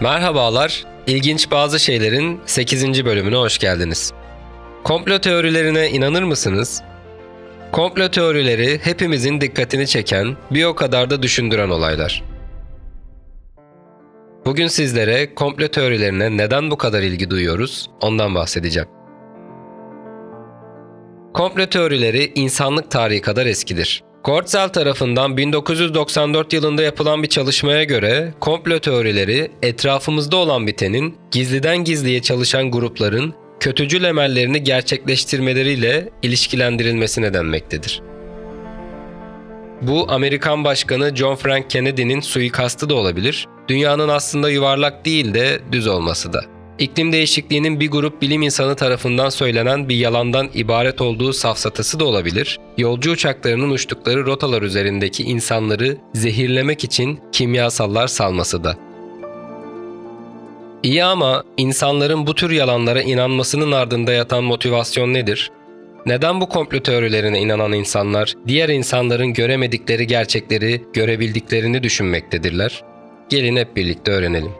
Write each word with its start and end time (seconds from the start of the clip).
Merhabalar, 0.00 0.84
İlginç 1.06 1.50
Bazı 1.50 1.80
Şeylerin 1.80 2.40
8. 2.46 3.04
bölümüne 3.04 3.36
hoş 3.36 3.58
geldiniz. 3.58 4.12
Komplo 4.84 5.18
teorilerine 5.18 5.90
inanır 5.90 6.22
mısınız? 6.22 6.82
Komplo 7.72 8.10
teorileri 8.10 8.80
hepimizin 8.82 9.40
dikkatini 9.40 9.86
çeken, 9.86 10.36
bir 10.50 10.64
o 10.64 10.74
kadar 10.74 11.10
da 11.10 11.22
düşündüren 11.22 11.68
olaylar. 11.68 12.24
Bugün 14.46 14.66
sizlere 14.66 15.34
komplo 15.34 15.68
teorilerine 15.68 16.36
neden 16.36 16.70
bu 16.70 16.78
kadar 16.78 17.02
ilgi 17.02 17.30
duyuyoruz, 17.30 17.90
ondan 18.00 18.34
bahsedeceğim. 18.34 18.88
Komplo 21.34 21.66
teorileri 21.66 22.32
insanlık 22.34 22.90
tarihi 22.90 23.20
kadar 23.20 23.46
eskidir. 23.46 24.09
Kortzel 24.22 24.68
tarafından 24.68 25.36
1994 25.36 26.52
yılında 26.52 26.82
yapılan 26.82 27.22
bir 27.22 27.28
çalışmaya 27.28 27.84
göre 27.84 28.34
komplo 28.40 28.78
teorileri 28.78 29.50
etrafımızda 29.62 30.36
olan 30.36 30.66
bitenin 30.66 31.16
gizliden 31.30 31.84
gizliye 31.84 32.22
çalışan 32.22 32.70
grupların 32.70 33.34
kötücül 33.60 34.04
emellerini 34.04 34.64
gerçekleştirmeleriyle 34.64 36.10
ilişkilendirilmesine 36.22 37.34
denmektedir. 37.34 38.02
Bu 39.82 40.06
Amerikan 40.12 40.64
Başkanı 40.64 41.16
John 41.16 41.36
Frank 41.36 41.70
Kennedy'nin 41.70 42.20
suikastı 42.20 42.88
da 42.88 42.94
olabilir, 42.94 43.46
dünyanın 43.68 44.08
aslında 44.08 44.50
yuvarlak 44.50 45.04
değil 45.04 45.34
de 45.34 45.60
düz 45.72 45.86
olması 45.86 46.32
da. 46.32 46.44
İklim 46.80 47.12
değişikliğinin 47.12 47.80
bir 47.80 47.90
grup 47.90 48.22
bilim 48.22 48.42
insanı 48.42 48.76
tarafından 48.76 49.28
söylenen 49.28 49.88
bir 49.88 49.96
yalandan 49.96 50.48
ibaret 50.54 51.00
olduğu 51.00 51.32
safsatası 51.32 52.00
da 52.00 52.04
olabilir. 52.04 52.58
Yolcu 52.78 53.10
uçaklarının 53.10 53.70
uçtukları 53.70 54.26
rotalar 54.26 54.62
üzerindeki 54.62 55.22
insanları 55.22 55.96
zehirlemek 56.14 56.84
için 56.84 57.20
kimyasallar 57.32 58.06
salması 58.06 58.64
da. 58.64 58.76
İyi 60.82 61.04
ama 61.04 61.44
insanların 61.56 62.26
bu 62.26 62.34
tür 62.34 62.50
yalanlara 62.50 63.02
inanmasının 63.02 63.72
ardında 63.72 64.12
yatan 64.12 64.44
motivasyon 64.44 65.14
nedir? 65.14 65.50
Neden 66.06 66.40
bu 66.40 66.48
komplo 66.48 66.80
teorilerine 66.80 67.40
inanan 67.40 67.72
insanlar 67.72 68.34
diğer 68.46 68.68
insanların 68.68 69.32
göremedikleri 69.32 70.06
gerçekleri 70.06 70.84
görebildiklerini 70.92 71.82
düşünmektedirler? 71.82 72.84
Gelin 73.28 73.56
hep 73.56 73.76
birlikte 73.76 74.10
öğrenelim. 74.10 74.59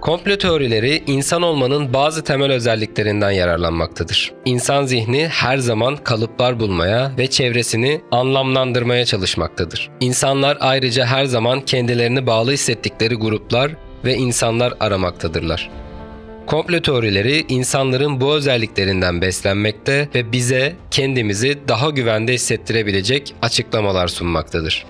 Komplo 0.00 0.38
teorileri 0.38 1.02
insan 1.06 1.42
olmanın 1.42 1.92
bazı 1.92 2.24
temel 2.24 2.52
özelliklerinden 2.52 3.30
yararlanmaktadır. 3.30 4.32
İnsan 4.44 4.86
zihni 4.86 5.28
her 5.28 5.58
zaman 5.58 5.96
kalıplar 5.96 6.60
bulmaya 6.60 7.12
ve 7.18 7.26
çevresini 7.26 8.00
anlamlandırmaya 8.10 9.04
çalışmaktadır. 9.04 9.90
İnsanlar 10.00 10.58
ayrıca 10.60 11.06
her 11.06 11.24
zaman 11.24 11.60
kendilerini 11.60 12.26
bağlı 12.26 12.52
hissettikleri 12.52 13.14
gruplar 13.14 13.72
ve 14.04 14.14
insanlar 14.14 14.74
aramaktadırlar. 14.80 15.70
Komplo 16.46 16.80
teorileri 16.80 17.44
insanların 17.48 18.20
bu 18.20 18.34
özelliklerinden 18.34 19.20
beslenmekte 19.20 20.08
ve 20.14 20.32
bize 20.32 20.76
kendimizi 20.90 21.58
daha 21.68 21.90
güvende 21.90 22.32
hissettirebilecek 22.32 23.34
açıklamalar 23.42 24.08
sunmaktadır. 24.08 24.86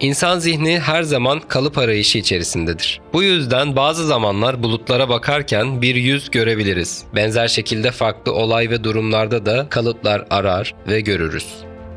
İnsan 0.00 0.38
zihni 0.38 0.78
her 0.78 1.02
zaman 1.02 1.40
kalıp 1.40 1.78
arayışı 1.78 2.18
içerisindedir. 2.18 3.00
Bu 3.12 3.22
yüzden 3.22 3.76
bazı 3.76 4.06
zamanlar 4.06 4.62
bulutlara 4.62 5.08
bakarken 5.08 5.82
bir 5.82 5.94
yüz 5.94 6.30
görebiliriz. 6.30 7.04
Benzer 7.14 7.48
şekilde 7.48 7.90
farklı 7.90 8.32
olay 8.34 8.70
ve 8.70 8.84
durumlarda 8.84 9.46
da 9.46 9.66
kalıplar 9.70 10.24
arar 10.30 10.74
ve 10.88 11.00
görürüz. 11.00 11.46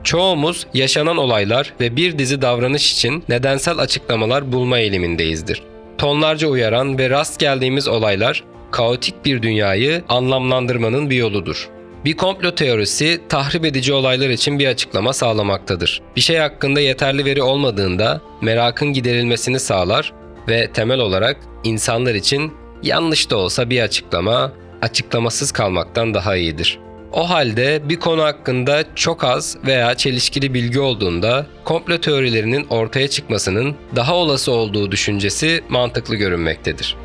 Çoğumuz 0.03 0.67
yaşanan 0.73 1.17
olaylar 1.17 1.73
ve 1.79 1.95
bir 1.95 2.19
dizi 2.19 2.41
davranış 2.41 2.93
için 2.93 3.23
nedensel 3.29 3.77
açıklamalar 3.77 4.51
bulma 4.51 4.79
eğilimindeyizdir. 4.79 5.61
Tonlarca 5.97 6.47
uyaran 6.47 6.97
ve 6.97 7.09
rast 7.09 7.39
geldiğimiz 7.39 7.87
olaylar 7.87 8.43
kaotik 8.71 9.25
bir 9.25 9.41
dünyayı 9.41 10.03
anlamlandırmanın 10.09 11.09
bir 11.09 11.15
yoludur. 11.15 11.69
Bir 12.05 12.17
komplo 12.17 12.55
teorisi 12.55 13.21
tahrip 13.29 13.65
edici 13.65 13.93
olaylar 13.93 14.29
için 14.29 14.59
bir 14.59 14.67
açıklama 14.67 15.13
sağlamaktadır. 15.13 16.01
Bir 16.15 16.21
şey 16.21 16.37
hakkında 16.37 16.79
yeterli 16.79 17.25
veri 17.25 17.41
olmadığında 17.41 18.21
merakın 18.41 18.93
giderilmesini 18.93 19.59
sağlar 19.59 20.13
ve 20.47 20.71
temel 20.71 20.99
olarak 20.99 21.37
insanlar 21.63 22.15
için 22.15 22.53
yanlış 22.83 23.29
da 23.29 23.37
olsa 23.37 23.69
bir 23.69 23.81
açıklama 23.81 24.51
açıklamasız 24.81 25.51
kalmaktan 25.51 26.13
daha 26.13 26.35
iyidir. 26.35 26.79
O 27.11 27.29
halde 27.29 27.89
bir 27.89 27.99
konu 27.99 28.23
hakkında 28.23 28.83
çok 28.95 29.23
az 29.23 29.57
veya 29.65 29.95
çelişkili 29.95 30.53
bilgi 30.53 30.79
olduğunda 30.79 31.45
komplo 31.65 31.97
teorilerinin 31.97 32.67
ortaya 32.69 33.07
çıkmasının 33.07 33.75
daha 33.95 34.15
olası 34.15 34.51
olduğu 34.51 34.91
düşüncesi 34.91 35.63
mantıklı 35.69 36.15
görünmektedir. 36.15 36.95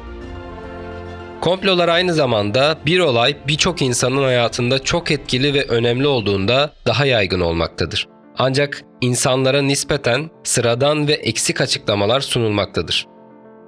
Komplolar 1.47 1.89
aynı 1.89 2.15
zamanda 2.15 2.79
bir 2.87 2.99
olay 2.99 3.37
birçok 3.49 3.83
insanın 3.83 4.23
hayatında 4.23 4.79
çok 4.79 5.11
etkili 5.11 5.55
ve 5.55 5.65
önemli 5.65 6.07
olduğunda 6.07 6.73
daha 6.87 7.07
yaygın 7.07 7.41
olmaktadır. 7.41 8.09
Ancak 8.39 8.83
insanlara 9.01 9.63
nispeten 9.63 10.31
sıradan 10.45 11.09
ve 11.09 11.13
eksik 11.13 11.61
açıklamalar 11.61 12.21
sunulmaktadır. 12.21 13.07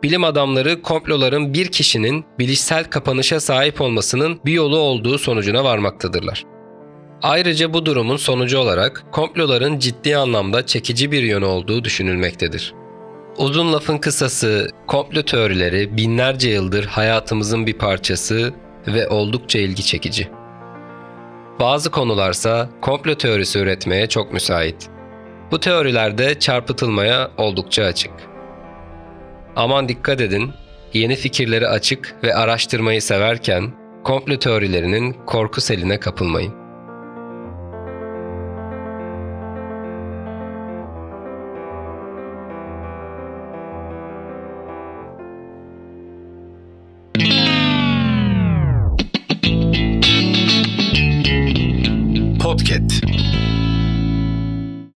Bilim 0.03 0.25
adamları 0.25 0.83
komploların 0.83 1.55
bir 1.55 1.67
kişinin 1.67 2.25
bilişsel 2.39 2.85
kapanışa 2.85 3.41
sahip 3.41 3.81
olmasının 3.81 4.41
bir 4.45 4.53
yolu 4.53 4.79
olduğu 4.79 5.19
sonucuna 5.19 5.65
varmaktadırlar. 5.65 6.45
Ayrıca 7.23 7.73
bu 7.73 7.87
durumun 7.87 8.17
sonucu 8.17 8.59
olarak 8.59 9.05
komploların 9.13 9.79
ciddi 9.79 10.17
anlamda 10.17 10.67
çekici 10.67 11.13
bir 11.13 11.23
yönü 11.23 11.45
olduğu 11.45 11.85
düşünülmektedir. 11.85 12.75
Uzun 13.39 13.73
lafın 13.73 13.99
kısası, 13.99 14.69
komplo 14.87 15.23
teorileri 15.23 15.97
binlerce 15.97 16.51
yıldır 16.51 16.85
hayatımızın 16.85 17.67
bir 17.67 17.73
parçası 17.73 18.53
ve 18.87 19.09
oldukça 19.09 19.59
ilgi 19.59 19.85
çekici. 19.85 20.29
Bazı 21.61 21.91
konularsa 21.91 22.71
komplo 22.81 23.15
teorisi 23.15 23.59
üretmeye 23.59 24.07
çok 24.07 24.33
müsait. 24.33 24.91
Bu 25.51 25.61
teorilerde 25.61 26.39
çarpıtılmaya 26.39 27.31
oldukça 27.37 27.85
açık. 27.85 28.13
Aman 29.57 29.89
dikkat 29.89 30.21
edin, 30.21 30.51
yeni 30.93 31.17
fikirleri 31.17 31.69
açık 31.69 32.15
ve 32.25 32.35
araştırmayı 32.35 33.03
severken 33.03 33.73
komplo 34.05 34.39
teorilerinin 34.39 35.17
korku 35.27 35.61
seline 35.61 36.01
kapılmayın. 36.01 36.68
Basket. 52.69 53.08